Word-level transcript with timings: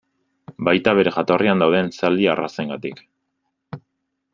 Baita 0.67 0.93
bere 1.01 1.13
jatorrian 1.17 1.61
dauden 1.65 1.93
zaldi 1.99 2.29
arrazengatik. 2.33 3.05